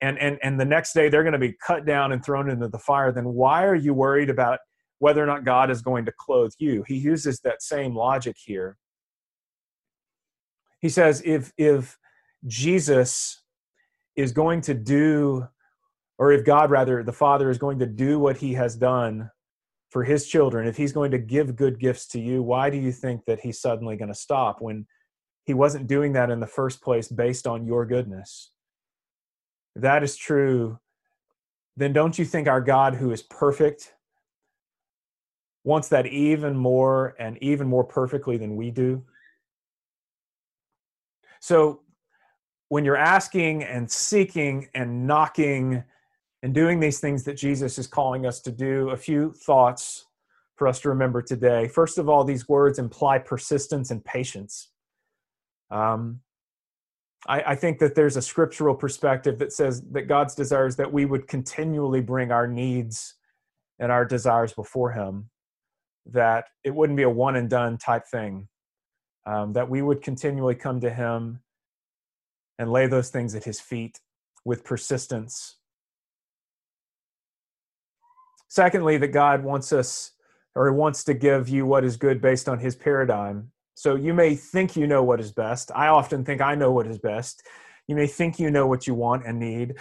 and, 0.00 0.18
and, 0.18 0.38
and 0.42 0.58
the 0.58 0.64
next 0.64 0.92
day 0.94 1.08
they're 1.08 1.22
going 1.22 1.32
to 1.32 1.38
be 1.38 1.54
cut 1.64 1.86
down 1.86 2.12
and 2.12 2.24
thrown 2.24 2.50
into 2.50 2.68
the 2.68 2.78
fire, 2.78 3.12
then 3.12 3.24
why 3.24 3.64
are 3.64 3.74
you 3.74 3.94
worried 3.94 4.30
about 4.30 4.58
whether 4.98 5.22
or 5.22 5.26
not 5.26 5.44
God 5.44 5.70
is 5.70 5.80
going 5.80 6.04
to 6.06 6.12
clothe 6.18 6.52
you? 6.58 6.84
He 6.86 6.96
uses 6.96 7.40
that 7.40 7.62
same 7.62 7.94
logic 7.94 8.36
here. 8.38 8.76
He 10.80 10.88
says, 10.88 11.22
if, 11.24 11.52
if 11.56 11.96
Jesus 12.46 13.43
is 14.16 14.32
going 14.32 14.60
to 14.62 14.74
do, 14.74 15.46
or 16.18 16.32
if 16.32 16.44
God, 16.44 16.70
rather, 16.70 17.02
the 17.02 17.12
Father 17.12 17.50
is 17.50 17.58
going 17.58 17.78
to 17.80 17.86
do 17.86 18.18
what 18.18 18.36
he 18.36 18.54
has 18.54 18.76
done 18.76 19.30
for 19.90 20.02
his 20.02 20.26
children, 20.26 20.66
if 20.66 20.76
he's 20.76 20.92
going 20.92 21.12
to 21.12 21.18
give 21.18 21.54
good 21.54 21.78
gifts 21.78 22.06
to 22.08 22.20
you, 22.20 22.42
why 22.42 22.68
do 22.68 22.76
you 22.76 22.90
think 22.90 23.24
that 23.26 23.40
he's 23.40 23.60
suddenly 23.60 23.96
going 23.96 24.08
to 24.08 24.14
stop 24.14 24.60
when 24.60 24.86
he 25.44 25.54
wasn't 25.54 25.86
doing 25.86 26.12
that 26.14 26.30
in 26.30 26.40
the 26.40 26.46
first 26.46 26.82
place 26.82 27.06
based 27.06 27.46
on 27.46 27.64
your 27.64 27.86
goodness? 27.86 28.50
If 29.76 29.82
that 29.82 30.02
is 30.02 30.16
true, 30.16 30.80
then 31.76 31.92
don't 31.92 32.18
you 32.18 32.24
think 32.24 32.48
our 32.48 32.60
God, 32.60 32.96
who 32.96 33.12
is 33.12 33.22
perfect, 33.22 33.94
wants 35.62 35.88
that 35.88 36.06
even 36.06 36.56
more 36.56 37.14
and 37.18 37.38
even 37.40 37.68
more 37.68 37.84
perfectly 37.84 38.36
than 38.36 38.56
we 38.56 38.72
do? 38.72 39.04
So 41.38 41.82
when 42.68 42.84
you're 42.84 42.96
asking 42.96 43.62
and 43.62 43.90
seeking 43.90 44.68
and 44.74 45.06
knocking 45.06 45.84
and 46.42 46.54
doing 46.54 46.80
these 46.80 47.00
things 47.00 47.24
that 47.24 47.36
Jesus 47.36 47.78
is 47.78 47.86
calling 47.86 48.26
us 48.26 48.40
to 48.42 48.52
do, 48.52 48.90
a 48.90 48.96
few 48.96 49.32
thoughts 49.32 50.06
for 50.56 50.68
us 50.68 50.80
to 50.80 50.88
remember 50.88 51.22
today. 51.22 51.68
First 51.68 51.98
of 51.98 52.08
all, 52.08 52.24
these 52.24 52.48
words 52.48 52.78
imply 52.78 53.18
persistence 53.18 53.90
and 53.90 54.04
patience. 54.04 54.70
Um, 55.70 56.20
I, 57.26 57.42
I, 57.42 57.54
think 57.54 57.78
that 57.78 57.94
there's 57.94 58.16
a 58.16 58.22
scriptural 58.22 58.74
perspective 58.74 59.38
that 59.38 59.52
says 59.52 59.82
that 59.92 60.02
God's 60.02 60.34
desires 60.34 60.76
that 60.76 60.92
we 60.92 61.06
would 61.06 61.26
continually 61.26 62.02
bring 62.02 62.30
our 62.30 62.46
needs 62.46 63.14
and 63.78 63.90
our 63.90 64.04
desires 64.04 64.52
before 64.52 64.92
Him. 64.92 65.30
that 66.06 66.48
it 66.62 66.74
wouldn't 66.74 66.98
be 66.98 67.02
a 67.04 67.10
one 67.10 67.36
and 67.36 67.48
done 67.48 67.78
type 67.78 68.06
thing, 68.06 68.46
um, 69.26 69.54
that 69.54 69.68
we 69.68 69.80
would 69.80 70.02
continually 70.02 70.54
come 70.54 70.78
to 70.80 70.90
Him 70.90 71.40
and 72.58 72.70
lay 72.70 72.86
those 72.86 73.10
things 73.10 73.34
at 73.34 73.44
His 73.44 73.60
feet 73.60 74.00
with 74.44 74.64
persistence. 74.64 75.56
Secondly, 78.48 78.96
that 78.98 79.08
God 79.08 79.42
wants 79.42 79.72
us 79.72 80.12
or 80.54 80.70
he 80.70 80.76
wants 80.76 81.02
to 81.04 81.14
give 81.14 81.48
you 81.48 81.66
what 81.66 81.84
is 81.84 81.96
good 81.96 82.20
based 82.20 82.48
on 82.48 82.58
His 82.58 82.76
paradigm. 82.76 83.50
So 83.74 83.96
you 83.96 84.14
may 84.14 84.36
think 84.36 84.76
you 84.76 84.86
know 84.86 85.02
what 85.02 85.20
is 85.20 85.32
best. 85.32 85.72
I 85.74 85.88
often 85.88 86.24
think 86.24 86.40
I 86.40 86.54
know 86.54 86.70
what 86.70 86.86
is 86.86 86.98
best. 86.98 87.42
You 87.88 87.96
may 87.96 88.06
think 88.06 88.38
you 88.38 88.50
know 88.50 88.66
what 88.66 88.86
you 88.86 88.94
want 88.94 89.26
and 89.26 89.38
need, 89.38 89.74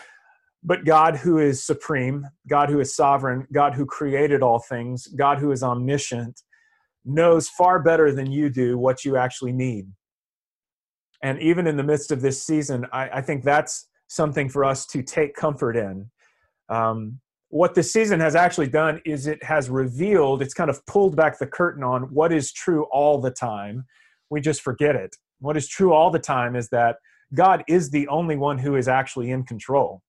but 0.63 0.86
God, 0.86 1.18
who 1.18 1.39
is 1.39 1.63
supreme, 1.63 2.25
God, 2.48 2.70
who 2.70 2.80
is 2.80 2.96
sovereign, 2.96 3.48
God, 3.51 3.74
who 3.74 3.86
created 3.86 4.42
all 4.42 4.60
things, 4.60 5.08
God, 5.08 5.38
who 5.38 5.51
is 5.51 5.62
omniscient, 5.62 6.42
knows 7.06 7.50
far 7.50 7.80
better 7.80 8.12
than 8.12 8.32
you 8.32 8.50
do 8.50 8.77
what 8.77 9.03
you 9.03 9.18
actually 9.18 9.51
need. 9.51 9.88
And 11.24 11.42
even 11.42 11.65
in 11.65 11.77
the 11.77 11.84
midst 11.84 12.12
of 12.12 12.22
this 12.22 12.44
season, 12.44 12.86
I, 12.94 13.10
I 13.10 13.22
think 13.22 13.44
that's 13.44 13.88
something 14.08 14.50
for 14.50 14.63
us 14.63 14.86
to 14.88 15.01
take 15.01 15.36
comfort 15.36 15.75
in. 15.75 16.12
Um, 16.70 17.20
what 17.50 17.74
this 17.74 17.92
season 17.92 18.20
has 18.20 18.36
actually 18.36 18.68
done 18.68 19.01
is 19.06 19.25
it 19.25 19.44
has 19.44 19.70
revealed, 19.70 20.42
it's 20.42 20.53
kind 20.53 20.70
of 20.70 20.86
pulled 20.86 21.15
back 21.15 21.39
the 21.39 21.48
curtain 21.48 21.84
on 21.84 22.03
what 22.13 22.32
is 22.32 22.51
true 22.51 22.86
all 22.92 23.20
the 23.20 23.32
time. 23.32 23.86
We 24.30 24.42
just 24.42 24.62
forget 24.62 24.96
it. 24.96 25.15
What 25.39 25.58
is 25.58 25.68
true 25.68 25.94
all 25.94 26.12
the 26.12 26.20
time 26.20 26.56
is 26.56 26.70
that 26.70 26.98
God 27.34 27.63
is 27.68 27.89
the 27.89 28.08
only 28.08 28.36
one 28.36 28.60
who 28.60 28.75
is 28.75 28.88
actually 28.88 29.32
in 29.32 29.44
control 29.44 30.03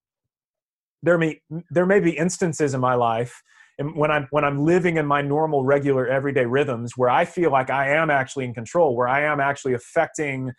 there 1.05 1.19
may 1.19 1.41
there 1.71 1.87
may 1.87 2.01
be 2.01 2.11
instances 2.17 2.75
in 2.75 2.81
my 2.81 2.95
life 2.95 3.43
and 3.79 3.95
when 3.95 4.11
I'm 4.11 4.27
when 4.31 4.45
I'm 4.45 4.65
living 4.65 4.97
in 4.99 5.07
my 5.07 5.21
normal, 5.21 5.65
regular, 5.65 6.07
everyday 6.07 6.45
rhythms, 6.45 6.93
where 6.97 7.11
I 7.11 7.25
feel 7.25 7.51
like 7.51 7.71
I 7.71 7.91
am 7.91 8.09
actually 8.09 8.45
in 8.45 8.55
control, 8.55 8.95
where 8.95 9.09
I 9.09 9.23
am 9.23 9.41
actually 9.41 9.75
affecting 9.75 10.53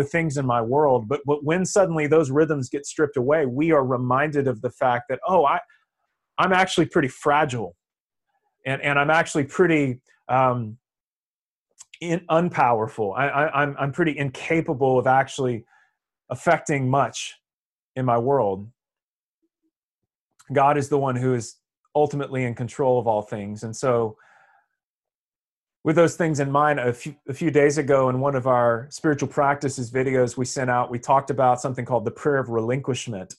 the 0.00 0.08
things 0.08 0.38
in 0.38 0.46
my 0.46 0.62
world. 0.62 1.08
But 1.08 1.20
but 1.26 1.44
when 1.44 1.64
suddenly 1.66 2.06
those 2.06 2.30
rhythms 2.30 2.70
get 2.70 2.86
stripped 2.86 3.16
away, 3.16 3.44
we 3.44 3.70
are 3.70 3.84
reminded 3.84 4.48
of 4.48 4.62
the 4.62 4.70
fact 4.70 5.04
that 5.10 5.20
oh, 5.28 5.44
I 5.44 5.60
I'm 6.38 6.52
actually 6.52 6.86
pretty 6.86 7.08
fragile, 7.08 7.76
and 8.64 8.80
and 8.80 8.98
I'm 8.98 9.10
actually 9.10 9.44
pretty 9.44 10.00
um, 10.28 10.78
in, 12.00 12.20
unpowerful. 12.30 13.14
I, 13.16 13.28
I, 13.28 13.62
I'm 13.62 13.76
I'm 13.78 13.92
pretty 13.92 14.16
incapable 14.16 14.98
of 14.98 15.06
actually 15.06 15.64
affecting 16.30 16.88
much 16.88 17.34
in 17.96 18.06
my 18.06 18.16
world. 18.16 18.68
God 20.52 20.78
is 20.78 20.88
the 20.88 20.98
one 20.98 21.14
who 21.14 21.34
is 21.34 21.56
ultimately 21.94 22.44
in 22.44 22.54
control 22.54 22.98
of 22.98 23.06
all 23.06 23.22
things. 23.22 23.64
And 23.64 23.76
so, 23.76 24.16
with 25.82 25.96
those 25.96 26.16
things 26.16 26.40
in 26.40 26.50
mind, 26.50 26.78
a 26.78 26.92
few, 26.92 27.14
a 27.28 27.34
few 27.34 27.50
days 27.50 27.78
ago 27.78 28.08
in 28.10 28.20
one 28.20 28.36
of 28.36 28.46
our 28.46 28.86
spiritual 28.90 29.28
practices 29.28 29.90
videos 29.90 30.36
we 30.36 30.44
sent 30.44 30.68
out, 30.68 30.90
we 30.90 30.98
talked 30.98 31.30
about 31.30 31.60
something 31.60 31.84
called 31.84 32.04
the 32.04 32.10
prayer 32.10 32.38
of 32.38 32.50
relinquishment. 32.50 33.34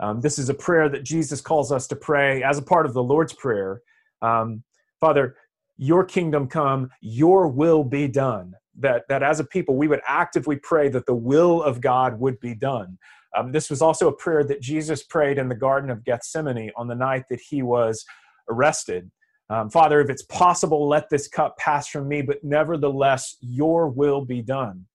Um, 0.00 0.20
this 0.20 0.38
is 0.38 0.48
a 0.48 0.54
prayer 0.54 0.88
that 0.88 1.04
Jesus 1.04 1.40
calls 1.40 1.70
us 1.70 1.86
to 1.88 1.96
pray 1.96 2.42
as 2.42 2.58
a 2.58 2.62
part 2.62 2.86
of 2.86 2.94
the 2.94 3.02
Lord's 3.02 3.34
Prayer. 3.34 3.82
Um, 4.22 4.64
Father, 5.00 5.36
your 5.76 6.04
kingdom 6.04 6.48
come, 6.48 6.90
your 7.00 7.46
will 7.48 7.84
be 7.84 8.08
done. 8.08 8.54
That, 8.78 9.06
that 9.08 9.22
as 9.22 9.38
a 9.38 9.44
people, 9.44 9.76
we 9.76 9.86
would 9.86 10.00
actively 10.08 10.56
pray 10.56 10.88
that 10.88 11.04
the 11.04 11.14
will 11.14 11.62
of 11.62 11.82
God 11.82 12.18
would 12.18 12.40
be 12.40 12.54
done. 12.54 12.98
Um, 13.36 13.52
this 13.52 13.68
was 13.68 13.82
also 13.82 14.08
a 14.08 14.16
prayer 14.16 14.44
that 14.44 14.62
Jesus 14.62 15.02
prayed 15.02 15.38
in 15.38 15.48
the 15.48 15.54
Garden 15.54 15.90
of 15.90 16.04
Gethsemane 16.04 16.70
on 16.76 16.88
the 16.88 16.94
night 16.94 17.24
that 17.28 17.40
he 17.40 17.62
was 17.62 18.04
arrested. 18.48 19.10
Um, 19.52 19.68
Father, 19.68 20.00
if 20.00 20.08
it's 20.08 20.22
possible, 20.22 20.88
let 20.88 21.10
this 21.10 21.28
cup 21.28 21.58
pass 21.58 21.86
from 21.86 22.08
me, 22.08 22.22
but 22.22 22.42
nevertheless, 22.42 23.36
your 23.40 23.88
will 23.88 24.24
be 24.24 24.40
done. 24.40 24.86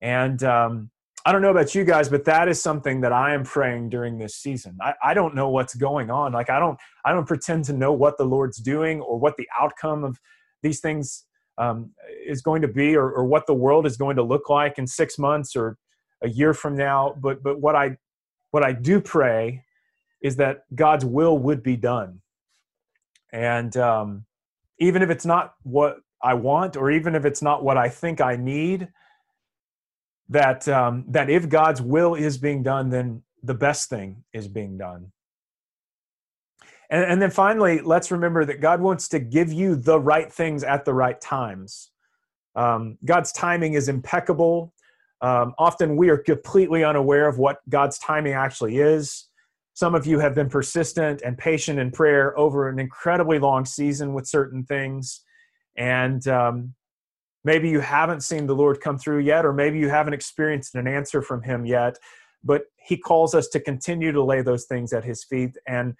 And 0.00 0.42
um, 0.42 0.90
I 1.26 1.32
don't 1.32 1.42
know 1.42 1.50
about 1.50 1.74
you 1.74 1.84
guys, 1.84 2.08
but 2.08 2.24
that 2.24 2.48
is 2.48 2.62
something 2.62 3.02
that 3.02 3.12
I 3.12 3.34
am 3.34 3.44
praying 3.44 3.90
during 3.90 4.16
this 4.16 4.36
season. 4.36 4.78
I, 4.80 4.94
I 5.04 5.12
don't 5.12 5.34
know 5.34 5.50
what's 5.50 5.74
going 5.74 6.10
on. 6.10 6.32
Like 6.32 6.48
I 6.48 6.58
don't, 6.58 6.78
I 7.04 7.12
don't 7.12 7.26
pretend 7.26 7.66
to 7.66 7.74
know 7.74 7.92
what 7.92 8.16
the 8.16 8.24
Lord's 8.24 8.56
doing 8.56 9.02
or 9.02 9.18
what 9.18 9.36
the 9.36 9.48
outcome 9.60 10.02
of 10.02 10.18
these 10.62 10.80
things 10.80 11.26
um, 11.58 11.90
is 12.26 12.40
going 12.40 12.62
to 12.62 12.68
be, 12.68 12.96
or, 12.96 13.10
or 13.10 13.26
what 13.26 13.46
the 13.46 13.54
world 13.54 13.86
is 13.86 13.98
going 13.98 14.16
to 14.16 14.22
look 14.22 14.48
like 14.48 14.78
in 14.78 14.86
six 14.86 15.18
months 15.18 15.54
or 15.54 15.76
a 16.22 16.28
year 16.28 16.54
from 16.54 16.74
now. 16.74 17.14
But 17.20 17.42
but 17.42 17.60
what 17.60 17.76
I 17.76 17.98
what 18.50 18.64
I 18.64 18.72
do 18.72 19.00
pray 19.00 19.62
is 20.22 20.36
that 20.36 20.64
God's 20.74 21.04
will 21.04 21.38
would 21.38 21.62
be 21.62 21.76
done, 21.76 22.20
and 23.34 23.76
um, 23.76 24.24
even 24.78 25.02
if 25.02 25.10
it's 25.10 25.26
not 25.26 25.54
what 25.64 25.96
I 26.22 26.34
want, 26.34 26.76
or 26.76 26.90
even 26.90 27.16
if 27.16 27.24
it's 27.24 27.42
not 27.42 27.64
what 27.64 27.76
I 27.76 27.88
think 27.88 28.20
I 28.20 28.36
need, 28.36 28.88
that 30.28 30.66
um, 30.68 31.04
that 31.08 31.28
if 31.28 31.48
God's 31.48 31.82
will 31.82 32.14
is 32.14 32.38
being 32.38 32.62
done, 32.62 32.88
then 32.90 33.22
the 33.42 33.52
best 33.52 33.90
thing 33.90 34.22
is 34.32 34.46
being 34.46 34.78
done. 34.78 35.10
And, 36.88 37.04
and 37.04 37.20
then 37.20 37.30
finally, 37.30 37.80
let's 37.80 38.12
remember 38.12 38.44
that 38.44 38.60
God 38.60 38.80
wants 38.80 39.08
to 39.08 39.18
give 39.18 39.52
you 39.52 39.74
the 39.74 39.98
right 39.98 40.32
things 40.32 40.62
at 40.62 40.84
the 40.84 40.94
right 40.94 41.20
times. 41.20 41.90
Um, 42.54 42.98
God's 43.04 43.32
timing 43.32 43.74
is 43.74 43.88
impeccable. 43.88 44.72
Um, 45.20 45.54
often 45.58 45.96
we 45.96 46.08
are 46.08 46.18
completely 46.18 46.84
unaware 46.84 47.26
of 47.26 47.38
what 47.38 47.58
God's 47.68 47.98
timing 47.98 48.34
actually 48.34 48.78
is. 48.78 49.28
Some 49.74 49.96
of 49.96 50.06
you 50.06 50.20
have 50.20 50.36
been 50.36 50.48
persistent 50.48 51.22
and 51.22 51.36
patient 51.36 51.80
in 51.80 51.90
prayer 51.90 52.36
over 52.38 52.68
an 52.68 52.78
incredibly 52.78 53.40
long 53.40 53.64
season 53.64 54.14
with 54.14 54.28
certain 54.28 54.64
things. 54.64 55.20
And 55.76 56.26
um, 56.28 56.74
maybe 57.42 57.68
you 57.68 57.80
haven't 57.80 58.22
seen 58.22 58.46
the 58.46 58.54
Lord 58.54 58.80
come 58.80 58.98
through 58.98 59.20
yet, 59.20 59.44
or 59.44 59.52
maybe 59.52 59.80
you 59.80 59.88
haven't 59.88 60.14
experienced 60.14 60.76
an 60.76 60.86
answer 60.86 61.20
from 61.20 61.42
Him 61.42 61.66
yet. 61.66 61.98
But 62.44 62.62
He 62.76 62.96
calls 62.96 63.34
us 63.34 63.48
to 63.48 63.58
continue 63.58 64.12
to 64.12 64.22
lay 64.22 64.42
those 64.42 64.66
things 64.66 64.92
at 64.92 65.04
His 65.04 65.24
feet. 65.24 65.56
And 65.66 65.94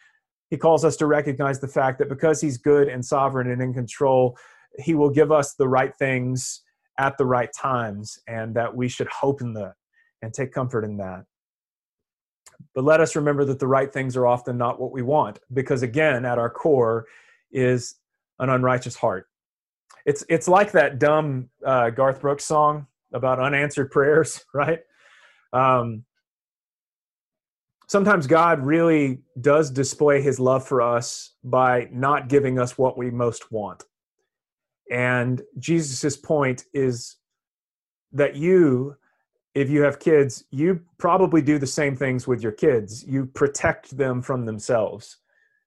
He 0.50 0.56
calls 0.56 0.84
us 0.84 0.96
to 0.98 1.06
recognize 1.06 1.58
the 1.58 1.66
fact 1.66 1.98
that 1.98 2.08
because 2.08 2.40
He's 2.40 2.58
good 2.58 2.86
and 2.86 3.04
sovereign 3.04 3.50
and 3.50 3.60
in 3.60 3.74
control, 3.74 4.38
He 4.78 4.94
will 4.94 5.10
give 5.10 5.32
us 5.32 5.54
the 5.54 5.68
right 5.68 5.94
things 5.96 6.62
at 7.00 7.18
the 7.18 7.26
right 7.26 7.50
times, 7.52 8.20
and 8.28 8.54
that 8.54 8.76
we 8.76 8.88
should 8.88 9.08
hope 9.08 9.40
in 9.40 9.52
that 9.54 9.74
and 10.22 10.32
take 10.32 10.52
comfort 10.52 10.84
in 10.84 10.96
that. 10.98 11.24
But 12.74 12.84
let 12.84 13.00
us 13.00 13.16
remember 13.16 13.44
that 13.44 13.58
the 13.58 13.66
right 13.66 13.92
things 13.92 14.16
are 14.16 14.26
often 14.26 14.56
not 14.56 14.80
what 14.80 14.92
we 14.92 15.02
want, 15.02 15.38
because 15.52 15.82
again, 15.82 16.24
at 16.24 16.38
our 16.38 16.50
core 16.50 17.06
is 17.52 17.96
an 18.38 18.50
unrighteous 18.50 18.96
heart. 18.96 19.28
It's 20.06 20.24
it's 20.28 20.48
like 20.48 20.72
that 20.72 20.98
dumb 20.98 21.48
uh, 21.64 21.90
Garth 21.90 22.20
Brooks 22.20 22.44
song 22.44 22.86
about 23.12 23.40
unanswered 23.40 23.90
prayers, 23.90 24.44
right? 24.54 24.80
Um, 25.52 26.04
sometimes 27.86 28.26
God 28.26 28.60
really 28.60 29.20
does 29.40 29.70
display 29.70 30.20
His 30.20 30.40
love 30.40 30.66
for 30.66 30.82
us 30.82 31.32
by 31.44 31.88
not 31.92 32.28
giving 32.28 32.58
us 32.58 32.76
what 32.76 32.98
we 32.98 33.10
most 33.10 33.52
want. 33.52 33.84
And 34.90 35.42
Jesus's 35.58 36.16
point 36.16 36.64
is 36.74 37.16
that 38.12 38.36
you, 38.36 38.96
if 39.54 39.70
you 39.70 39.82
have 39.82 39.98
kids, 39.98 40.44
you 40.50 40.80
probably 40.98 41.40
do 41.40 41.58
the 41.58 41.66
same 41.66 41.96
things 41.96 42.26
with 42.26 42.42
your 42.42 42.52
kids. 42.52 43.04
You 43.06 43.26
protect 43.26 43.96
them 43.96 44.20
from 44.20 44.44
themselves. 44.44 45.18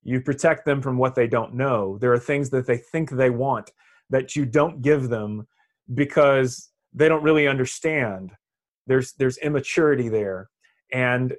You 0.04 0.22
protect 0.22 0.66
them 0.66 0.82
from 0.82 0.98
what 0.98 1.16
they 1.16 1.28
don't 1.28 1.54
know. 1.54 1.98
There 1.98 2.14
are 2.14 2.20
things 2.20 2.50
that 2.52 2.66
they 2.66 2.78
think 2.78 3.10
they 3.10 3.30
want 3.30 3.72
that 4.10 4.36
you 4.36 4.46
don't 4.46 4.82
give 4.82 5.10
them 5.10 5.48
because 5.94 6.70
they 6.94 7.08
don't 7.08 7.24
really 7.24 7.48
understand. 7.48 8.32
There's 8.88 9.14
there's 9.14 9.38
immaturity 9.38 10.10
there. 10.10 10.50
And 10.94 11.36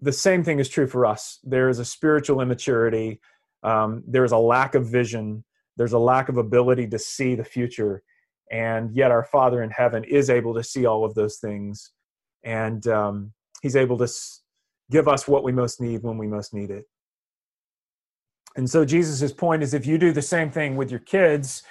the 0.00 0.12
same 0.12 0.42
thing 0.44 0.58
is 0.58 0.68
true 0.68 0.86
for 0.86 1.06
us. 1.06 1.38
There 1.42 1.68
is 1.68 1.78
a 1.78 1.84
spiritual 1.84 2.40
immaturity. 2.40 3.20
Um, 3.62 4.02
there 4.06 4.24
is 4.24 4.32
a 4.32 4.38
lack 4.38 4.74
of 4.74 4.86
vision 4.86 5.44
there's 5.80 5.94
a 5.94 5.98
lack 5.98 6.28
of 6.28 6.36
ability 6.36 6.86
to 6.88 6.98
see 6.98 7.34
the 7.34 7.42
future 7.42 8.02
and 8.50 8.94
yet 8.94 9.10
our 9.10 9.24
father 9.24 9.62
in 9.62 9.70
heaven 9.70 10.04
is 10.04 10.30
able 10.30 10.54
to 10.54 10.62
see 10.62 10.86
all 10.86 11.04
of 11.04 11.14
those 11.14 11.36
things. 11.36 11.92
And 12.44 12.86
um, 12.86 13.32
he's 13.62 13.76
able 13.76 13.98
to 13.98 14.08
give 14.90 15.08
us 15.08 15.28
what 15.28 15.44
we 15.44 15.52
most 15.52 15.80
need 15.80 16.02
when 16.02 16.18
we 16.18 16.26
most 16.26 16.52
need 16.52 16.70
it. 16.70 16.84
And 18.56 18.68
so 18.68 18.84
jesus' 18.84 19.32
point 19.32 19.62
is 19.62 19.74
if 19.74 19.86
you 19.86 19.96
do 19.96 20.12
the 20.12 20.22
same 20.22 20.50
thing 20.50 20.76
with 20.76 20.90
your 20.90 21.00
kids 21.00 21.62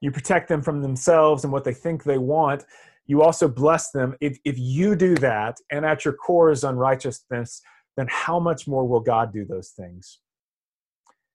you 0.00 0.10
protect 0.10 0.48
them 0.48 0.60
from 0.60 0.82
themselves 0.82 1.44
and 1.44 1.52
what 1.52 1.62
they 1.62 1.72
think 1.72 2.02
they 2.02 2.18
want 2.18 2.64
you 3.06 3.22
also 3.22 3.46
bless 3.46 3.92
them. 3.92 4.16
If, 4.20 4.38
if 4.44 4.58
you 4.58 4.96
do 4.96 5.14
that 5.16 5.58
and 5.70 5.84
at 5.84 6.04
your 6.04 6.14
core 6.14 6.50
is 6.50 6.64
unrighteousness 6.64 7.62
then 7.96 8.08
how 8.10 8.38
much 8.38 8.68
more 8.68 8.86
will 8.86 9.00
god 9.00 9.32
do 9.32 9.44
those 9.44 9.70
things? 9.70 10.18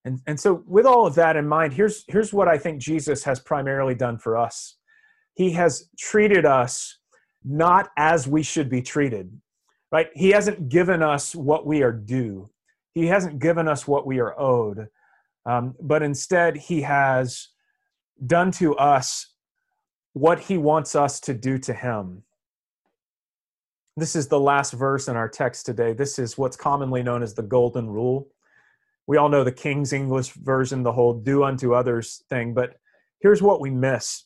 And, 0.06 0.20
and 0.28 0.40
so, 0.40 0.64
with 0.68 0.86
all 0.86 1.06
of 1.06 1.16
that 1.16 1.36
in 1.36 1.48
mind, 1.48 1.74
here's, 1.74 2.04
here's 2.08 2.34
what 2.34 2.48
I 2.48 2.58
think 2.58 2.82
Jesus 2.82 3.24
has 3.24 3.40
primarily 3.40 3.96
done 3.96 4.18
for 4.18 4.38
us 4.38 4.78
He 5.34 5.52
has 5.52 5.90
treated 5.98 6.46
us 6.46 6.98
not 7.44 7.90
as 7.98 8.28
we 8.28 8.44
should 8.44 8.70
be 8.70 8.82
treated, 8.82 9.32
right? 9.92 10.10
He 10.14 10.30
hasn't 10.30 10.70
given 10.70 11.02
us 11.02 11.36
what 11.36 11.66
we 11.66 11.82
are 11.84 11.94
due, 11.94 12.50
He 12.94 13.08
hasn't 13.08 13.40
given 13.40 13.68
us 13.68 13.88
what 13.88 14.06
we 14.06 14.20
are 14.20 14.40
owed, 14.40 14.88
um, 15.46 15.76
but 15.82 16.04
instead, 16.04 16.58
He 16.58 16.82
has 16.82 17.50
done 18.26 18.52
to 18.52 18.76
us 18.76 19.32
what 20.14 20.40
he 20.40 20.58
wants 20.58 20.96
us 20.96 21.20
to 21.22 21.34
do 21.34 21.58
to 21.58 21.74
him. 21.74 22.24
This 23.98 24.16
is 24.16 24.28
the 24.28 24.40
last 24.40 24.74
verse 24.74 25.08
in 25.08 25.16
our 25.16 25.30
text 25.30 25.66
today. 25.66 25.94
This 25.94 26.20
is 26.20 26.38
what's 26.38 26.58
commonly 26.58 27.04
known 27.04 27.24
as 27.24 27.34
the 27.34 27.44
Golden 27.44 27.90
Rule. 27.90 28.28
We 29.08 29.18
all 29.18 29.30
know 29.30 29.44
the 29.44 29.52
King's 29.52 29.94
English 29.94 30.32
version, 30.32 30.84
the 30.84 30.92
whole 30.92 31.14
do 31.14 31.44
unto 31.44 31.74
others 31.74 32.24
thing, 32.30 32.54
but 32.54 32.76
here's 33.20 33.42
what 33.42 33.60
we 33.60 33.70
miss 33.70 34.26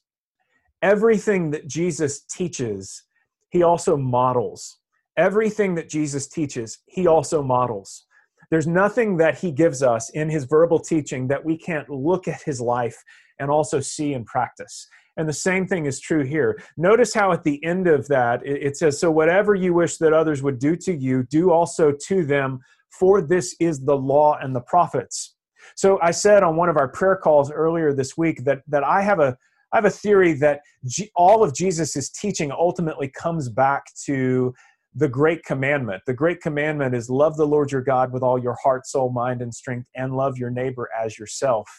everything 0.86 1.50
that 1.50 1.68
Jesus 1.68 2.22
teaches, 2.26 3.04
he 3.50 3.64
also 3.64 3.98
models. 3.98 4.78
Everything 5.18 5.74
that 5.76 5.90
Jesus 5.90 6.28
teaches, 6.28 6.78
he 6.86 7.08
also 7.08 7.42
models. 7.42 8.06
There's 8.52 8.68
nothing 8.68 9.18
that 9.18 9.40
he 9.40 9.52
gives 9.52 9.82
us 9.82 10.12
in 10.12 10.30
his 10.30 10.44
verbal 10.44 10.78
teaching 10.78 11.28
that 11.30 11.44
we 11.44 11.58
can't 11.58 11.90
look 11.90 12.28
at 12.28 12.44
his 12.44 12.62
life 12.62 13.04
and 13.40 13.50
also 13.50 13.80
see 13.80 14.14
in 14.14 14.26
practice. 14.26 14.88
And 15.18 15.28
the 15.28 15.34
same 15.34 15.66
thing 15.66 15.88
is 15.88 16.00
true 16.00 16.24
here. 16.24 16.62
Notice 16.78 17.16
how 17.16 17.32
at 17.32 17.44
the 17.44 17.64
end 17.66 17.88
of 17.88 18.08
that 18.10 18.46
it 18.46 18.78
says, 18.78 19.00
So 19.00 19.10
whatever 19.10 19.56
you 19.56 19.74
wish 19.74 19.98
that 19.98 20.14
others 20.14 20.44
would 20.44 20.60
do 20.60 20.76
to 20.76 20.94
you, 20.94 21.24
do 21.24 21.52
also 21.52 21.94
to 22.10 22.26
them, 22.26 22.60
for 22.92 23.22
this 23.22 23.56
is 23.60 23.84
the 23.84 23.98
law 23.98 24.38
and 24.40 24.56
the 24.56 24.62
prophets. 24.62 25.36
So 25.76 26.00
I 26.04 26.12
said 26.12 26.44
on 26.44 26.58
one 26.58 26.70
of 26.70 26.78
our 26.78 26.90
prayer 26.90 27.16
calls 27.16 27.52
earlier 27.52 27.92
this 27.92 28.16
week 28.16 28.44
that, 28.44 28.62
that 28.68 28.84
I 28.84 29.02
have 29.02 29.20
a 29.20 29.36
I 29.74 29.78
have 29.78 29.86
a 29.86 29.90
theory 29.90 30.34
that 30.34 30.62
G- 30.86 31.12
all 31.16 31.44
of 31.44 31.54
Jesus' 31.54 32.10
teaching 32.10 32.52
ultimately 32.52 33.10
comes 33.10 33.50
back 33.50 33.84
to 34.06 34.54
the 34.96 35.10
great 35.10 35.44
commandment. 35.44 36.02
The 36.08 36.14
great 36.14 36.42
commandment 36.42 36.96
is 36.96 37.10
love 37.10 37.36
the 37.36 37.48
Lord 37.48 37.72
your 37.72 37.82
God 37.82 38.14
with 38.14 38.24
all 38.24 38.40
your 38.40 38.56
heart, 38.64 38.88
soul, 38.88 39.10
mind, 39.12 39.42
and 39.42 39.54
strength, 39.54 39.90
and 39.96 40.16
love 40.16 40.38
your 40.38 40.50
neighbor 40.50 40.90
as 40.98 41.20
yourself. 41.20 41.70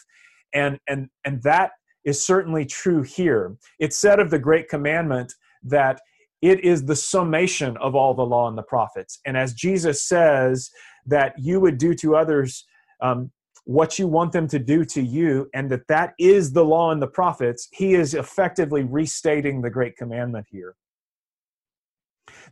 And 0.53 0.79
and 0.87 1.09
and 1.25 1.41
that 1.43 1.71
is 2.05 2.23
certainly 2.25 2.65
true 2.65 3.01
here. 3.01 3.55
It's 3.79 3.97
said 3.97 4.19
of 4.19 4.29
the 4.29 4.39
great 4.39 4.69
commandment 4.69 5.33
that 5.63 5.99
it 6.41 6.63
is 6.63 6.85
the 6.85 6.95
summation 6.95 7.75
of 7.77 7.95
all 7.95 8.13
the 8.13 8.25
law 8.25 8.47
and 8.47 8.57
the 8.57 8.63
prophets. 8.63 9.19
And 9.25 9.35
as 9.35 9.53
Jesus 9.53 10.07
says 10.07 10.69
that 11.07 11.33
you 11.37 11.59
would 11.59 11.77
do 11.77 11.95
to 11.95 12.15
others 12.15 12.65
um, 13.01 13.31
what 13.67 13.99
you 13.99 14.07
want 14.07 14.31
them 14.31 14.47
to 14.47 14.59
do 14.59 14.85
to 14.85 15.01
you, 15.01 15.49
and 15.53 15.69
that 15.69 15.85
that 15.89 16.13
is 16.17 16.53
the 16.53 16.63
law 16.63 16.91
and 16.91 17.01
the 17.01 17.07
prophets, 17.07 17.67
he 17.73 17.95
is 17.95 18.13
effectively 18.13 18.85
restating 18.85 19.61
the 19.61 19.69
great 19.69 19.97
commandment 19.97 20.47
here. 20.49 20.73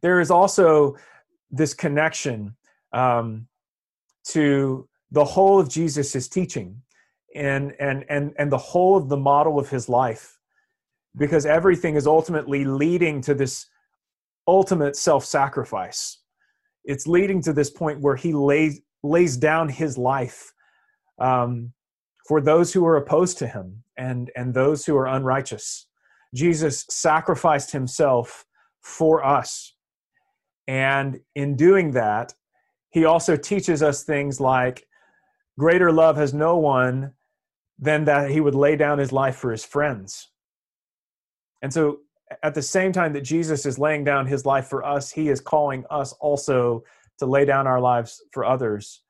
There 0.02 0.20
is 0.20 0.30
also 0.30 0.98
this 1.50 1.74
connection 1.74 2.58
um, 2.92 3.48
to 4.26 4.90
the 5.12 5.24
whole 5.24 5.58
of 5.58 5.70
Jesus' 5.70 6.28
teaching 6.28 6.82
and, 7.34 7.74
and, 7.80 8.04
and, 8.10 8.34
and 8.38 8.52
the 8.52 8.58
whole 8.58 8.98
of 8.98 9.08
the 9.08 9.16
model 9.16 9.58
of 9.58 9.70
his 9.70 9.88
life, 9.88 10.38
because 11.16 11.46
everything 11.46 11.96
is 11.96 12.08
ultimately 12.08 12.66
leading 12.66 13.22
to 13.22 13.34
this 13.34 13.68
ultimate 14.50 14.98
self 14.98 15.24
sacrifice. 15.24 16.20
It's 16.84 17.08
leading 17.08 17.42
to 17.44 17.54
this 17.54 17.70
point 17.70 18.02
where 18.02 18.18
he 18.18 18.34
lays, 18.34 18.82
lays 19.02 19.38
down 19.38 19.70
his 19.70 19.98
life 19.98 20.52
um, 21.20 21.74
for 22.28 22.42
those 22.42 22.74
who 22.74 22.86
are 22.86 22.98
opposed 22.98 23.38
to 23.40 23.48
him 23.48 23.84
and, 23.98 24.32
and 24.36 24.54
those 24.54 24.86
who 24.86 24.96
are 24.96 25.08
unrighteous. 25.08 25.88
Jesus 26.34 26.86
sacrificed 26.90 27.72
himself 27.72 28.46
for 28.82 29.24
us 29.24 29.76
and 30.68 31.20
in 31.36 31.56
doing 31.56 31.92
that, 31.92 32.34
he 32.90 33.06
also 33.06 33.36
teaches 33.36 33.84
us 33.84 34.04
things 34.04 34.40
like 34.40 34.88
greater 35.60 35.92
love 35.92 36.18
has 36.18 36.34
no 36.34 36.58
one 36.58 37.14
than 37.78 38.06
that 38.06 38.32
he 38.32 38.40
would 38.40 38.56
lay 38.56 38.76
down 38.76 38.98
his 38.98 39.12
life 39.12 39.36
for 39.36 39.52
his 39.52 39.66
friends. 39.66 40.30
And 41.62 41.74
so, 41.74 42.00
at 42.42 42.56
the 42.56 42.62
same 42.62 42.92
time 42.92 43.14
that 43.14 43.22
Jesus 43.22 43.66
is 43.66 43.78
laying 43.78 44.04
down 44.04 44.26
his 44.26 44.46
life 44.46 44.68
for 44.68 44.84
us, 44.84 45.12
he 45.12 45.30
is 45.30 45.40
calling 45.40 45.86
us 45.92 46.12
also 46.14 46.84
to 47.20 47.26
lay 47.26 47.46
down 47.46 47.68
our 47.68 47.80
lives 47.80 48.24
for 48.32 48.44
others. 48.44 49.02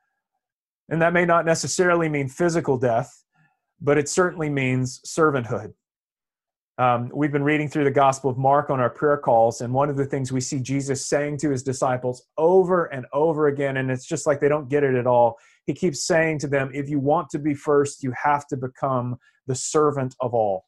And 0.90 1.02
that 1.02 1.14
may 1.14 1.26
not 1.26 1.46
necessarily 1.46 2.10
mean 2.10 2.28
physical 2.28 2.78
death, 2.78 3.24
but 3.82 3.98
it 3.98 4.08
certainly 4.08 4.50
means 4.50 5.02
servanthood. 5.06 5.74
Um, 6.78 7.10
we've 7.14 7.32
been 7.32 7.44
reading 7.44 7.70
through 7.70 7.86
the 7.86 7.92
Gospel 7.92 8.30
of 8.30 8.38
Mark 8.38 8.70
on 8.70 8.82
our 8.82 8.90
prayer 8.90 9.18
calls, 9.18 9.62
and 9.62 9.74
one 9.74 9.90
of 9.90 9.96
the 9.96 10.06
things 10.06 10.32
we 10.32 10.42
see 10.42 10.60
Jesus 10.60 11.08
saying 11.08 11.38
to 11.38 11.50
his 11.50 11.64
disciples 11.64 12.24
over 12.38 12.86
and 12.86 13.06
over 13.14 13.48
again, 13.48 13.78
and 13.78 13.90
it's 13.90 14.06
just 14.06 14.28
like 14.28 14.42
they 14.42 14.50
don't 14.50 14.68
get 14.68 14.84
it 14.84 14.94
at 14.94 15.08
all. 15.08 15.38
He 15.66 15.74
keeps 15.74 16.06
saying 16.06 16.40
to 16.40 16.48
them, 16.48 16.70
If 16.74 16.90
you 16.90 17.00
want 17.00 17.30
to 17.30 17.40
be 17.40 17.54
first, 17.54 18.04
you 18.04 18.14
have 18.22 18.46
to 18.48 18.58
become 18.58 19.16
the 19.48 19.56
servant 19.56 20.16
of 20.20 20.34
all. 20.34 20.66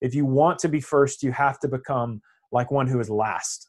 If 0.00 0.14
you 0.14 0.24
want 0.24 0.58
to 0.60 0.68
be 0.68 0.80
first, 0.80 1.22
you 1.22 1.32
have 1.32 1.58
to 1.60 1.68
become 1.68 2.22
like 2.50 2.70
one 2.70 2.86
who 2.86 3.00
is 3.00 3.10
last. 3.10 3.68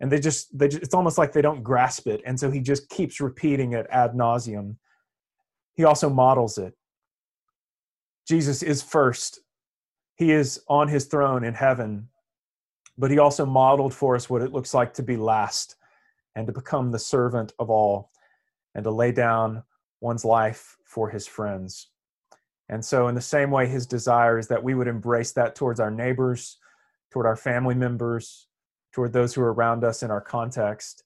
And 0.00 0.10
they 0.10 0.18
just, 0.20 0.56
they 0.56 0.68
just, 0.68 0.82
it's 0.82 0.94
almost 0.94 1.18
like 1.18 1.32
they 1.32 1.42
don't 1.42 1.62
grasp 1.62 2.06
it. 2.06 2.22
And 2.24 2.38
so 2.38 2.50
he 2.50 2.60
just 2.60 2.88
keeps 2.88 3.20
repeating 3.20 3.72
it 3.72 3.86
ad 3.90 4.12
nauseum. 4.12 4.76
He 5.78 5.84
also 5.84 6.10
models 6.10 6.58
it. 6.58 6.74
Jesus 8.26 8.62
is 8.62 8.82
first 8.82 9.40
he 10.16 10.32
is 10.32 10.60
on 10.68 10.88
his 10.88 11.04
throne 11.04 11.44
in 11.44 11.54
heaven, 11.54 12.08
but 12.98 13.12
he 13.12 13.18
also 13.18 13.46
modeled 13.46 13.94
for 13.94 14.16
us 14.16 14.28
what 14.28 14.42
it 14.42 14.52
looks 14.52 14.74
like 14.74 14.92
to 14.94 15.02
be 15.04 15.16
last 15.16 15.76
and 16.34 16.44
to 16.48 16.52
become 16.52 16.90
the 16.90 16.98
servant 16.98 17.52
of 17.60 17.70
all 17.70 18.10
and 18.74 18.82
to 18.82 18.90
lay 18.90 19.12
down 19.12 19.62
one's 20.00 20.24
life 20.24 20.76
for 20.84 21.08
his 21.08 21.28
friends. 21.28 21.90
And 22.68 22.84
so, 22.84 23.06
in 23.06 23.14
the 23.14 23.20
same 23.20 23.52
way, 23.52 23.68
his 23.68 23.86
desire 23.86 24.40
is 24.40 24.48
that 24.48 24.64
we 24.64 24.74
would 24.74 24.88
embrace 24.88 25.30
that 25.32 25.54
towards 25.54 25.78
our 25.78 25.90
neighbors, 25.90 26.58
toward 27.12 27.24
our 27.24 27.36
family 27.36 27.76
members, 27.76 28.48
toward 28.92 29.12
those 29.12 29.32
who 29.32 29.42
are 29.42 29.54
around 29.54 29.84
us 29.84 30.02
in 30.02 30.10
our 30.10 30.20
context. 30.20 31.04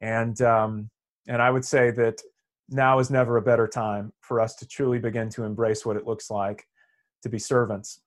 And, 0.00 0.40
um, 0.40 0.88
and 1.28 1.42
I 1.42 1.50
would 1.50 1.66
say 1.66 1.90
that 1.90 2.22
now 2.68 2.98
is 2.98 3.10
never 3.10 3.36
a 3.36 3.42
better 3.42 3.66
time 3.66 4.12
for 4.20 4.40
us 4.40 4.54
to 4.56 4.66
truly 4.66 4.98
begin 4.98 5.28
to 5.30 5.44
embrace 5.44 5.84
what 5.84 5.96
it 5.96 6.06
looks 6.06 6.30
like 6.30 6.66
to 7.22 7.28
be 7.28 7.38
servants 7.38 8.00